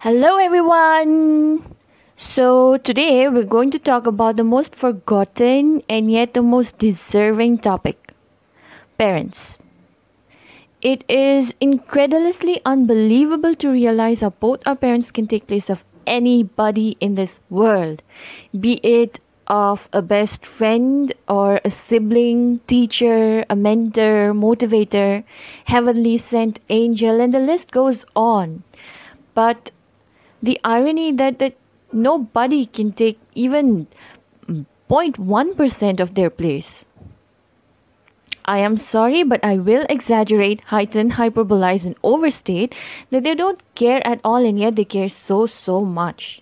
Hello, 0.00 0.36
everyone. 0.36 1.74
So, 2.16 2.76
today 2.76 3.28
we're 3.28 3.42
going 3.42 3.72
to 3.72 3.80
talk 3.80 4.06
about 4.06 4.36
the 4.36 4.44
most 4.44 4.76
forgotten 4.76 5.82
and 5.88 6.12
yet 6.12 6.34
the 6.34 6.42
most 6.42 6.78
deserving 6.78 7.58
topic 7.58 8.12
parents. 8.96 9.58
It 10.80 11.02
is 11.08 11.52
incredulously 11.60 12.60
unbelievable 12.64 13.56
to 13.56 13.70
realize 13.70 14.20
how 14.20 14.30
both 14.30 14.60
our 14.66 14.76
parents 14.76 15.10
can 15.10 15.26
take 15.26 15.48
place 15.48 15.68
of 15.68 15.82
anybody 16.06 16.96
in 17.00 17.16
this 17.16 17.40
world, 17.50 18.00
be 18.60 18.74
it 18.84 19.18
of 19.48 19.88
a 19.92 20.00
best 20.00 20.46
friend 20.46 21.12
or 21.28 21.60
a 21.64 21.72
sibling, 21.72 22.60
teacher, 22.68 23.44
a 23.50 23.56
mentor, 23.56 24.32
motivator, 24.32 25.24
heavenly 25.64 26.18
sent 26.18 26.60
angel, 26.68 27.20
and 27.20 27.34
the 27.34 27.40
list 27.40 27.72
goes 27.72 28.04
on. 28.14 28.62
But 29.34 29.72
the 30.42 30.60
irony 30.64 31.12
that, 31.12 31.38
that 31.38 31.54
nobody 31.92 32.66
can 32.66 32.92
take 32.92 33.18
even 33.34 33.86
0.1% 34.48 36.00
of 36.00 36.14
their 36.14 36.30
place. 36.30 36.84
I 38.44 38.58
am 38.58 38.78
sorry, 38.78 39.24
but 39.24 39.44
I 39.44 39.58
will 39.58 39.84
exaggerate, 39.90 40.62
heighten, 40.62 41.10
hyperbolize, 41.10 41.84
and 41.84 41.96
overstate 42.02 42.74
that 43.10 43.22
they 43.22 43.34
don't 43.34 43.60
care 43.74 44.00
at 44.06 44.20
all, 44.24 44.36
and 44.36 44.58
yet 44.58 44.76
they 44.76 44.86
care 44.86 45.10
so, 45.10 45.46
so 45.46 45.84
much. 45.84 46.40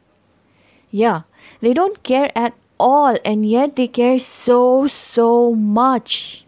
Yeah, 0.93 1.23
they 1.61 1.75
don't 1.75 2.03
care 2.05 2.31
at 2.39 2.55
all, 2.79 3.19
and 3.25 3.45
yet 3.45 3.75
they 3.75 3.89
care 3.89 4.21
so, 4.21 4.87
so 4.87 5.53
much. 5.55 6.45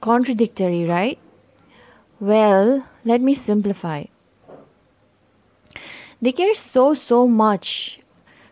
Contradictory, 0.00 0.84
right? 0.86 1.18
Well, 2.18 2.86
let 3.04 3.20
me 3.20 3.34
simplify. 3.34 4.04
They 6.22 6.32
care 6.32 6.54
so, 6.54 6.94
so 6.94 7.26
much. 7.26 8.00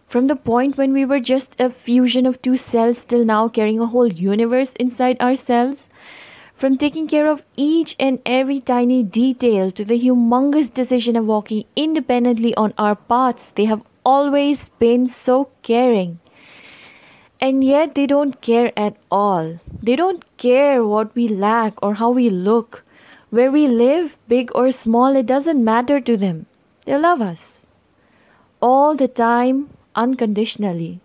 From 0.09 0.27
the 0.27 0.35
point 0.37 0.77
when 0.77 0.93
we 0.93 1.05
were 1.05 1.21
just 1.21 1.61
a 1.61 1.71
fusion 1.71 2.27
of 2.27 2.43
two 2.43 2.57
cells 2.57 3.05
till 3.05 3.25
now 3.25 3.49
carrying 3.49 3.79
a 3.81 3.87
whole 3.87 4.09
universe 4.09 4.73
inside 4.81 5.21
ourselves. 5.21 5.89
From 6.57 6.77
taking 6.77 7.07
care 7.07 7.29
of 7.31 7.43
each 7.57 7.95
and 8.01 8.21
every 8.27 8.61
tiny 8.61 9.03
detail 9.03 9.71
to 9.71 9.85
the 9.85 9.99
humongous 9.99 10.73
decision 10.73 11.17
of 11.17 11.27
walking 11.27 11.65
independently 11.77 12.55
on 12.57 12.75
our 12.79 12.95
paths, 12.95 13.51
they 13.51 13.67
have 13.67 13.83
always 14.05 14.69
been 14.79 15.09
so 15.09 15.49
caring. 15.63 16.19
And 17.41 17.65
yet 17.65 17.95
they 17.95 18.07
don't 18.07 18.41
care 18.41 18.73
at 18.79 18.97
all. 19.11 19.59
They 19.83 19.97
don't 19.97 20.25
care 20.37 20.85
what 20.85 21.15
we 21.15 21.29
lack 21.29 21.75
or 21.83 21.95
how 21.95 22.11
we 22.11 22.29
look. 22.29 22.85
Where 23.31 23.51
we 23.51 23.67
live, 23.67 24.17
big 24.29 24.51
or 24.55 24.73
small, 24.73 25.17
it 25.17 25.27
doesn't 25.27 25.65
matter 25.65 26.01
to 26.01 26.17
them. 26.17 26.47
They 26.87 26.97
love 26.97 27.21
us. 27.21 27.67
All 28.63 28.95
the 28.95 29.09
time, 29.09 29.71
unconditionally. 29.95 31.01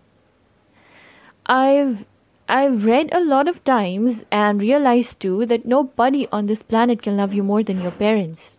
I've 1.44 2.04
I've 2.48 2.84
read 2.84 3.10
a 3.12 3.20
lot 3.20 3.48
of 3.48 3.64
times 3.64 4.20
and 4.30 4.60
realized 4.60 5.18
too 5.20 5.44
that 5.46 5.66
nobody 5.66 6.28
on 6.32 6.46
this 6.46 6.62
planet 6.62 7.02
can 7.02 7.16
love 7.16 7.34
you 7.34 7.42
more 7.42 7.62
than 7.62 7.80
your 7.80 7.90
parents. 7.90 8.56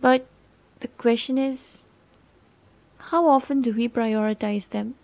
But 0.00 0.26
the 0.80 0.88
question 0.88 1.38
is 1.38 1.84
how 3.10 3.26
often 3.28 3.60
do 3.60 3.72
we 3.72 3.88
prioritize 3.88 4.68
them? 4.70 4.94